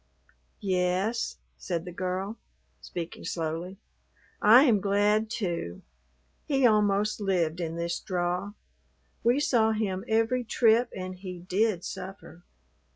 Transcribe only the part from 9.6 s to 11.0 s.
him every trip